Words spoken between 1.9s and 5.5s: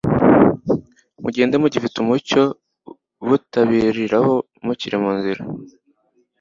umucyo butabiriraho mukiri mu nzira,